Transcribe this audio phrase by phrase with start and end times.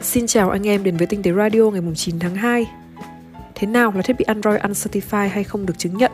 [0.00, 2.66] Xin chào anh em đến với Tinh tế Radio ngày 9 tháng 2
[3.54, 6.12] Thế nào là thiết bị Android Uncertified hay không được chứng nhận?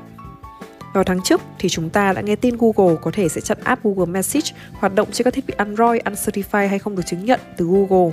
[0.94, 3.84] Vào tháng trước thì chúng ta đã nghe tin Google có thể sẽ chặn app
[3.84, 7.40] Google Message hoạt động trên các thiết bị Android Uncertified hay không được chứng nhận
[7.56, 8.12] từ Google.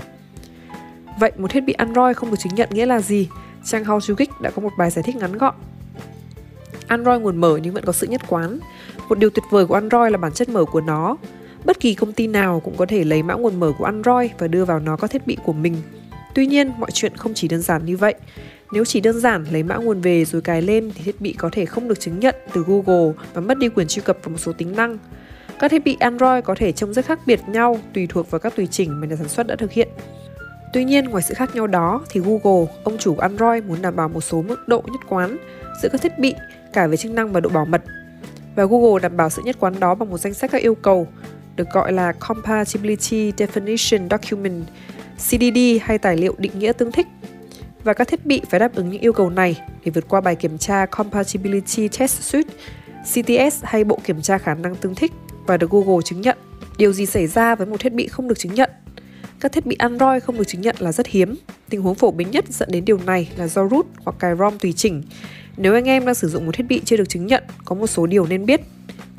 [1.20, 3.30] Vậy một thiết bị Android không được chứng nhận nghĩa là gì?
[3.66, 5.56] Trang How to Geek đã có một bài giải thích ngắn gọn.
[6.88, 8.60] Android nguồn mở nhưng vẫn có sự nhất quán.
[9.10, 11.18] Một điều tuyệt vời của Android là bản chất mở của nó.
[11.66, 14.48] Bất kỳ công ty nào cũng có thể lấy mã nguồn mở của Android và
[14.48, 15.75] đưa vào nó các thiết bị của mình.
[16.36, 18.14] Tuy nhiên, mọi chuyện không chỉ đơn giản như vậy.
[18.71, 21.50] Nếu chỉ đơn giản lấy mã nguồn về rồi cài lên thì thiết bị có
[21.51, 24.37] thể không được chứng nhận từ Google và mất đi quyền truy cập vào một
[24.37, 24.97] số tính năng.
[25.60, 28.56] Các thiết bị Android có thể trông rất khác biệt nhau tùy thuộc vào các
[28.56, 29.87] tùy chỉnh mà nhà sản xuất đã thực hiện.
[30.73, 34.09] Tuy nhiên, ngoài sự khác nhau đó thì Google, ông chủ Android muốn đảm bảo
[34.09, 35.38] một số mức độ nhất quán
[35.81, 36.34] giữa các thiết bị
[36.73, 37.81] cả về chức năng và độ bảo mật.
[38.56, 41.08] Và Google đảm bảo sự nhất quán đó bằng một danh sách các yêu cầu
[41.61, 44.64] được gọi là Compatibility Definition Document,
[45.17, 47.08] CDD hay tài liệu định nghĩa tương thích.
[47.84, 50.36] Và các thiết bị phải đáp ứng những yêu cầu này để vượt qua bài
[50.36, 52.54] kiểm tra Compatibility Test Suite,
[53.04, 55.12] CTS hay bộ kiểm tra khả năng tương thích
[55.48, 56.38] và được Google chứng nhận.
[56.78, 58.70] Điều gì xảy ra với một thiết bị không được chứng nhận?
[59.39, 61.36] Các thiết bị Android không được chứng nhận là rất hiếm.
[61.70, 64.59] Tình huống phổ biến nhất dẫn đến điều này là do root hoặc cài ROM
[64.59, 65.04] tùy chỉnh.
[65.58, 67.88] Nếu anh em đang sử dụng một thiết bị chưa được chứng nhận, có một
[67.88, 68.62] số điều nên biết.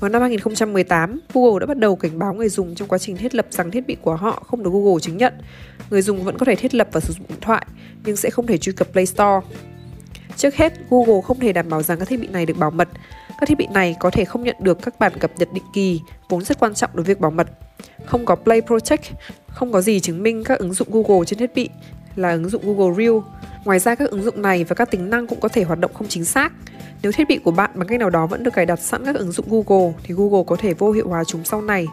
[0.03, 3.35] Vào năm 2018, Google đã bắt đầu cảnh báo người dùng trong quá trình thiết
[3.35, 5.33] lập rằng thiết bị của họ không được Google chứng nhận.
[5.91, 7.67] Người dùng vẫn có thể thiết lập và sử dụng điện thoại,
[8.05, 9.47] nhưng sẽ không thể truy cập Play Store.
[10.37, 12.89] Trước hết, Google không thể đảm bảo rằng các thiết bị này được bảo mật.
[13.41, 16.01] Các thiết bị này có thể không nhận được các bản cập nhật định kỳ,
[16.29, 17.49] vốn rất quan trọng đối với việc bảo mật.
[18.07, 19.05] Không có Play Protect,
[19.49, 21.69] không có gì chứng minh các ứng dụng Google trên thiết bị
[22.17, 23.19] là ứng dụng Google Real.
[23.65, 25.95] Ngoài ra các ứng dụng này và các tính năng cũng có thể hoạt động
[25.95, 26.53] không chính xác.
[27.03, 29.17] Nếu thiết bị của bạn bằng cách nào đó vẫn được cài đặt sẵn các
[29.17, 31.87] ứng dụng Google thì Google có thể vô hiệu hóa chúng sau này.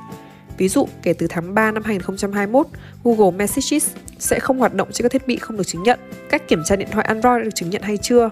[0.58, 2.67] Ví dụ, kể từ tháng 3 năm 2021,
[3.03, 3.89] Google Messages
[4.20, 6.00] sẽ không hoạt động trên các thiết bị không được chứng nhận.
[6.30, 8.30] Cách kiểm tra điện thoại Android đã được chứng nhận hay chưa?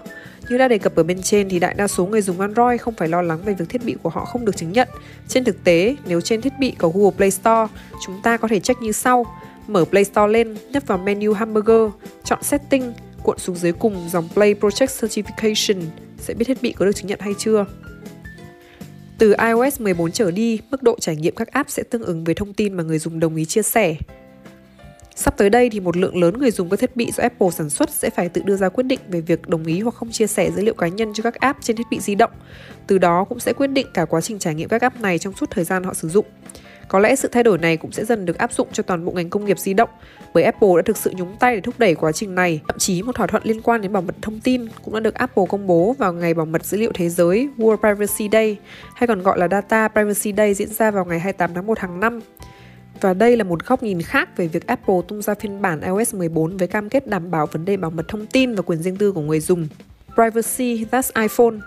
[0.50, 2.94] Như đã đề cập ở bên trên thì đại đa số người dùng Android không
[2.94, 4.88] phải lo lắng về việc thiết bị của họ không được chứng nhận.
[5.28, 7.66] Trên thực tế, nếu trên thiết bị có Google Play Store,
[8.06, 9.26] chúng ta có thể check như sau.
[9.66, 11.90] Mở Play Store lên, nhấp vào menu Hamburger,
[12.24, 12.92] chọn Setting,
[13.22, 15.82] cuộn xuống dưới cùng dòng Play Project Certification
[16.18, 17.64] sẽ biết thiết bị có được chứng nhận hay chưa.
[19.18, 22.34] Từ iOS 14 trở đi, mức độ trải nghiệm các app sẽ tương ứng với
[22.34, 23.96] thông tin mà người dùng đồng ý chia sẻ.
[25.14, 27.70] Sắp tới đây thì một lượng lớn người dùng các thiết bị do Apple sản
[27.70, 30.26] xuất sẽ phải tự đưa ra quyết định về việc đồng ý hoặc không chia
[30.26, 32.30] sẻ dữ liệu cá nhân cho các app trên thiết bị di động.
[32.86, 35.32] Từ đó cũng sẽ quyết định cả quá trình trải nghiệm các app này trong
[35.32, 36.26] suốt thời gian họ sử dụng.
[36.88, 39.12] Có lẽ sự thay đổi này cũng sẽ dần được áp dụng cho toàn bộ
[39.12, 39.88] ngành công nghiệp di động,
[40.34, 42.60] bởi Apple đã thực sự nhúng tay để thúc đẩy quá trình này.
[42.68, 45.14] Thậm chí một thỏa thuận liên quan đến bảo mật thông tin cũng đã được
[45.14, 48.56] Apple công bố vào ngày bảo mật dữ liệu thế giới World Privacy Day,
[48.94, 52.00] hay còn gọi là Data Privacy Day diễn ra vào ngày 28 tháng 1 hàng
[52.00, 52.20] năm.
[53.00, 56.14] Và đây là một góc nhìn khác về việc Apple tung ra phiên bản iOS
[56.14, 58.96] 14 với cam kết đảm bảo vấn đề bảo mật thông tin và quyền riêng
[58.96, 59.68] tư của người dùng.
[60.14, 61.60] Privacy, That's iPhone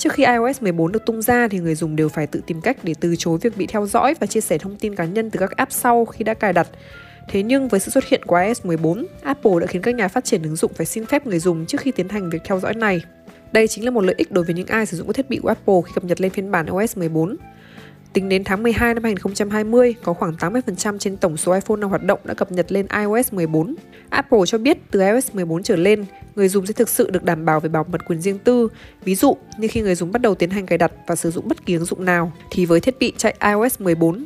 [0.00, 2.76] Trước khi iOS 14 được tung ra thì người dùng đều phải tự tìm cách
[2.82, 5.40] để từ chối việc bị theo dõi và chia sẻ thông tin cá nhân từ
[5.40, 6.68] các app sau khi đã cài đặt.
[7.28, 10.24] Thế nhưng với sự xuất hiện của iOS 14, Apple đã khiến các nhà phát
[10.24, 12.74] triển ứng dụng phải xin phép người dùng trước khi tiến hành việc theo dõi
[12.74, 13.02] này.
[13.52, 15.38] Đây chính là một lợi ích đối với những ai sử dụng các thiết bị
[15.42, 17.36] của Apple khi cập nhật lên phiên bản iOS 14.
[18.12, 22.02] Tính đến tháng 12 năm 2020, có khoảng 80% trên tổng số iPhone đang hoạt
[22.02, 23.74] động đã cập nhật lên iOS 14.
[24.10, 26.04] Apple cho biết từ iOS 14 trở lên,
[26.34, 28.68] người dùng sẽ thực sự được đảm bảo về bảo mật quyền riêng tư.
[29.04, 31.48] Ví dụ, như khi người dùng bắt đầu tiến hành cài đặt và sử dụng
[31.48, 34.24] bất kỳ ứng dụng nào, thì với thiết bị chạy iOS 14,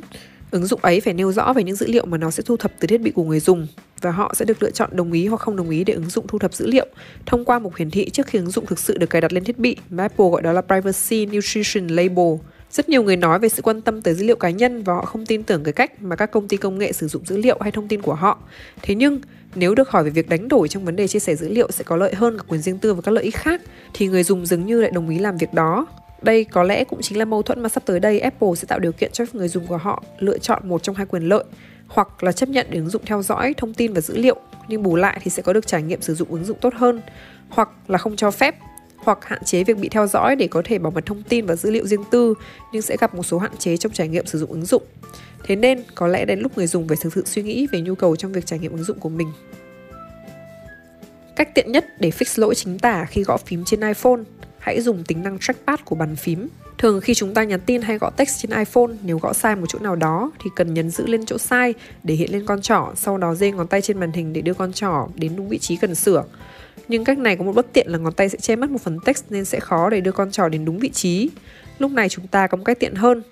[0.51, 2.71] ứng dụng ấy phải nêu rõ về những dữ liệu mà nó sẽ thu thập
[2.79, 3.67] từ thiết bị của người dùng
[4.01, 6.27] và họ sẽ được lựa chọn đồng ý hoặc không đồng ý để ứng dụng
[6.27, 6.87] thu thập dữ liệu
[7.25, 9.43] thông qua một hiển thị trước khi ứng dụng thực sự được cài đặt lên
[9.43, 12.35] thiết bị mà Apple gọi đó là Privacy Nutrition Label.
[12.75, 15.05] Rất nhiều người nói về sự quan tâm tới dữ liệu cá nhân và họ
[15.05, 17.57] không tin tưởng cái cách mà các công ty công nghệ sử dụng dữ liệu
[17.61, 18.37] hay thông tin của họ.
[18.81, 19.19] Thế nhưng,
[19.55, 21.83] nếu được hỏi về việc đánh đổi trong vấn đề chia sẻ dữ liệu sẽ
[21.83, 23.61] có lợi hơn cả quyền riêng tư và các lợi ích khác,
[23.93, 25.85] thì người dùng dường như lại đồng ý làm việc đó.
[26.21, 28.79] Đây có lẽ cũng chính là mâu thuẫn mà sắp tới đây Apple sẽ tạo
[28.79, 31.43] điều kiện cho người dùng của họ lựa chọn một trong hai quyền lợi,
[31.87, 34.35] hoặc là chấp nhận để ứng dụng theo dõi thông tin và dữ liệu,
[34.67, 37.01] nhưng bù lại thì sẽ có được trải nghiệm sử dụng ứng dụng tốt hơn,
[37.49, 38.55] hoặc là không cho phép
[38.97, 41.55] hoặc hạn chế việc bị theo dõi để có thể bảo mật thông tin và
[41.55, 42.33] dữ liệu riêng tư
[42.73, 44.83] nhưng sẽ gặp một số hạn chế trong trải nghiệm sử dụng ứng dụng.
[45.43, 47.95] Thế nên, có lẽ đến lúc người dùng phải thực sự suy nghĩ về nhu
[47.95, 49.31] cầu trong việc trải nghiệm ứng dụng của mình.
[51.35, 54.21] Cách tiện nhất để fix lỗi chính tả khi gõ phím trên iPhone,
[54.59, 56.47] hãy dùng tính năng trackpad của bàn phím.
[56.77, 59.65] Thường khi chúng ta nhắn tin hay gõ text trên iPhone, nếu gõ sai một
[59.69, 61.73] chỗ nào đó thì cần nhấn giữ lên chỗ sai
[62.03, 64.53] để hiện lên con trỏ, sau đó dê ngón tay trên màn hình để đưa
[64.53, 66.23] con trỏ đến đúng vị trí cần sửa.
[66.87, 68.99] Nhưng cách này có một bất tiện là ngón tay sẽ che mất một phần
[69.05, 71.29] text nên sẽ khó để đưa con trỏ đến đúng vị trí.
[71.79, 73.23] Lúc này chúng ta có một cách tiện hơn.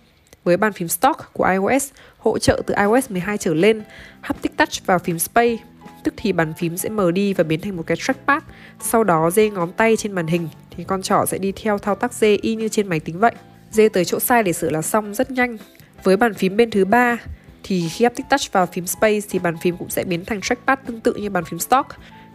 [0.43, 3.81] Với bàn phím stock của iOS hỗ trợ từ iOS 12 trở lên,
[4.21, 5.57] haptic touch vào phím space
[6.03, 8.43] tức thì bàn phím sẽ mờ đi và biến thành một cái trackpad.
[8.81, 10.47] Sau đó dê ngón tay trên màn hình
[10.77, 13.31] thì con trỏ sẽ đi theo thao tác dê y như trên máy tính vậy.
[13.71, 15.57] Dê tới chỗ sai để sửa là xong rất nhanh.
[16.03, 17.17] Với bàn phím bên thứ ba
[17.63, 20.41] thì khi áp tích touch vào phím space thì bàn phím cũng sẽ biến thành
[20.41, 21.87] trackpad tương tự như bàn phím stock.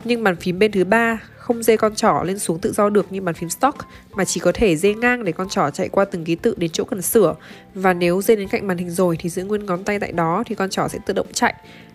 [0.05, 3.13] Nhưng bàn phím bên thứ ba không dê con trỏ lên xuống tự do được
[3.13, 3.79] như bàn phím stock,
[4.13, 6.71] mà chỉ có thể dê ngang để con trỏ chạy qua từng ký tự đến
[6.71, 7.35] chỗ cần sửa
[7.75, 10.43] và nếu dê đến cạnh màn hình rồi thì giữ nguyên ngón tay tại đó
[10.47, 11.55] thì con trỏ sẽ tự động chạy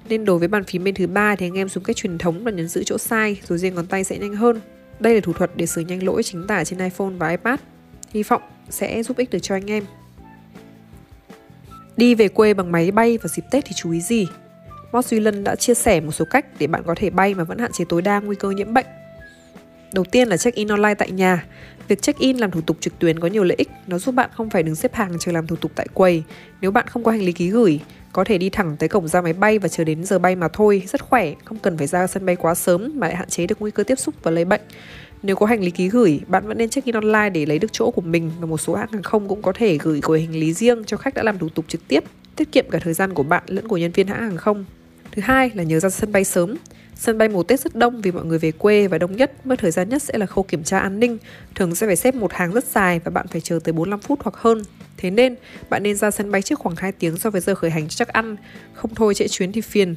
[0.10, 2.46] nên đối với bàn phím bên thứ ba thì anh em dùng cách truyền thống
[2.46, 4.62] là nhấn giữ chỗ sai rồi dê ngón tay sẽ nhanh hơn
[5.00, 7.60] đây là thủ thuật để sửa nhanh lỗi chính tả trên iPhone và iPad
[8.10, 9.84] hy vọng sẽ giúp ích được cho anh em
[11.98, 14.28] Đi về quê bằng máy bay vào dịp Tết thì chú ý gì?
[14.92, 17.44] Moss Duy Lân đã chia sẻ một số cách để bạn có thể bay mà
[17.44, 18.86] vẫn hạn chế tối đa nguy cơ nhiễm bệnh.
[19.94, 21.46] Đầu tiên là check-in online tại nhà.
[21.88, 24.50] Việc check-in làm thủ tục trực tuyến có nhiều lợi ích, nó giúp bạn không
[24.50, 26.24] phải đứng xếp hàng chờ làm thủ tục tại quầy.
[26.62, 27.80] Nếu bạn không có hành lý ký gửi,
[28.14, 30.48] có thể đi thẳng tới cổng ra máy bay và chờ đến giờ bay mà
[30.48, 33.48] thôi, rất khỏe, không cần phải ra sân bay quá sớm mà lại hạn chế
[33.48, 34.62] được nguy cơ tiếp xúc và lây bệnh.
[35.24, 37.92] Nếu có hành lý ký gửi, bạn vẫn nên check-in online để lấy được chỗ
[37.92, 40.54] của mình và một số hãng hàng không cũng có thể gửi quầy hành lý
[40.54, 42.04] riêng cho khách đã làm thủ tục trực tiếp,
[42.36, 44.66] tiết kiệm cả thời gian của bạn lẫn của nhân viên hãng hàng không.
[45.12, 46.56] Thứ hai là nhớ ra sân bay sớm.
[46.96, 49.56] Sân bay mùa Tết rất đông vì mọi người về quê và đông nhất, mất
[49.60, 51.18] thời gian nhất sẽ là khâu kiểm tra an ninh.
[51.56, 54.20] Thường sẽ phải xếp một hàng rất dài và bạn phải chờ tới 45 phút
[54.24, 54.64] hoặc hơn.
[54.98, 55.36] Thế nên,
[55.70, 58.08] bạn nên ra sân bay trước khoảng 2 tiếng so với giờ khởi hành chắc
[58.08, 58.36] ăn.
[58.74, 59.96] Không thôi trễ chuyến thì phiền.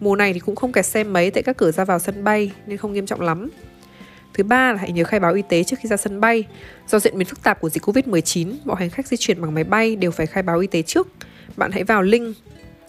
[0.00, 2.52] Mùa này thì cũng không kẹt xe mấy tại các cửa ra vào sân bay
[2.66, 3.50] nên không nghiêm trọng lắm.
[4.34, 6.44] Thứ ba là hãy nhớ khai báo y tế trước khi ra sân bay.
[6.88, 9.64] Do diễn biến phức tạp của dịch Covid-19, mọi hành khách di chuyển bằng máy
[9.64, 11.08] bay đều phải khai báo y tế trước.
[11.56, 12.36] Bạn hãy vào link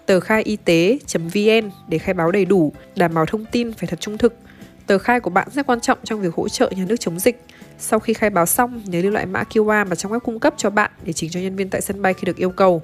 [0.10, 4.02] tờ khai y tế.vn để khai báo đầy đủ, đảm bảo thông tin phải thật
[4.02, 4.34] trung thực.
[4.88, 7.42] Tờ khai của bạn rất quan trọng trong việc hỗ trợ nhà nước chống dịch.
[7.80, 10.54] Sau khi khai báo xong, nhớ lưu lại mã QR mà trong web cung cấp
[10.58, 12.82] cho bạn để chỉnh cho nhân viên tại sân bay khi được yêu cầu.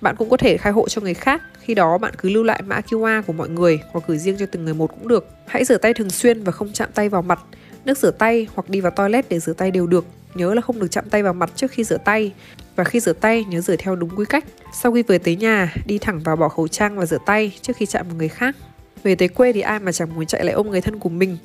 [0.00, 2.62] Bạn cũng có thể khai hộ cho người khác, khi đó bạn cứ lưu lại
[2.62, 5.28] mã QR của mọi người hoặc gửi riêng cho từng người một cũng được.
[5.46, 7.40] Hãy rửa tay thường xuyên và không chạm tay vào mặt
[7.84, 10.04] nước rửa tay hoặc đi vào toilet để rửa tay đều được.
[10.34, 12.32] Nhớ là không được chạm tay vào mặt trước khi rửa tay
[12.76, 14.44] và khi rửa tay nhớ rửa theo đúng quy cách.
[14.72, 17.76] Sau khi về tới nhà, đi thẳng vào bỏ khẩu trang và rửa tay trước
[17.76, 18.56] khi chạm vào người khác.
[19.02, 21.36] Về tới quê thì ai mà chẳng muốn chạy lại ôm người thân của mình.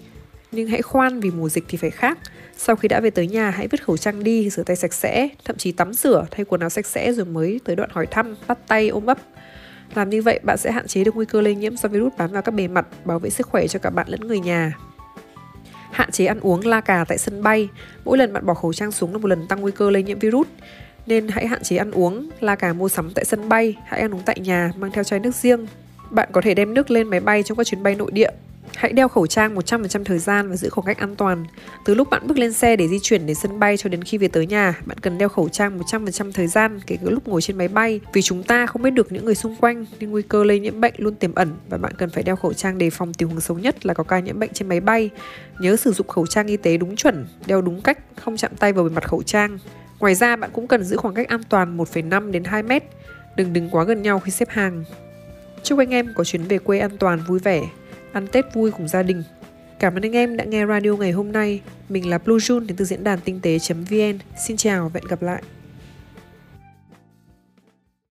[0.52, 2.18] Nhưng hãy khoan vì mùa dịch thì phải khác.
[2.58, 5.30] Sau khi đã về tới nhà, hãy vứt khẩu trang đi, rửa tay sạch sẽ,
[5.46, 8.36] thậm chí tắm rửa, thay quần áo sạch sẽ rồi mới tới đoạn hỏi thăm,
[8.48, 9.18] bắt tay, ôm ấp.
[9.96, 12.32] Làm như vậy, bạn sẽ hạn chế được nguy cơ lây nhiễm do virus bám
[12.32, 14.74] vào các bề mặt, bảo vệ sức khỏe cho cả bạn lẫn người nhà.
[15.96, 17.70] Hạn chế ăn uống la cà tại sân bay.
[18.06, 20.20] Mỗi lần bạn bỏ khẩu trang xuống là một lần tăng nguy cơ lây nhiễm
[20.20, 20.48] virus.
[21.06, 24.14] Nên hãy hạn chế ăn uống, la cà mua sắm tại sân bay, hãy ăn
[24.14, 25.68] uống tại nhà, mang theo chai nước riêng.
[26.10, 28.30] Bạn có thể đem nước lên máy bay trong các chuyến bay nội địa.
[28.76, 31.46] Hãy đeo khẩu trang 100% thời gian và giữ khoảng cách an toàn.
[31.86, 34.18] Từ lúc bạn bước lên xe để di chuyển đến sân bay cho đến khi
[34.18, 37.42] về tới nhà, bạn cần đeo khẩu trang 100% thời gian kể cả lúc ngồi
[37.42, 40.22] trên máy bay vì chúng ta không biết được những người xung quanh nên nguy
[40.22, 42.90] cơ lây nhiễm bệnh luôn tiềm ẩn và bạn cần phải đeo khẩu trang đề
[42.90, 45.10] phòng tình huống xấu nhất là có ca nhiễm bệnh trên máy bay.
[45.60, 48.74] Nhớ sử dụng khẩu trang y tế đúng chuẩn, đeo đúng cách, không chạm tay
[48.74, 49.58] vào bề mặt khẩu trang.
[50.00, 52.84] Ngoài ra bạn cũng cần giữ khoảng cách an toàn 1,5 đến 2 mét.
[53.36, 54.84] Đừng đứng quá gần nhau khi xếp hàng.
[55.64, 57.64] Chúc anh em có chuyến về quê an toàn vui vẻ
[58.16, 59.24] ăn Tết vui cùng gia đình.
[59.80, 61.62] Cảm ơn anh em đã nghe radio ngày hôm nay.
[61.90, 64.20] Mình là Blue Jun đến từ diễn đàn tinh tế.vn.
[64.48, 65.44] Xin chào và hẹn gặp lại.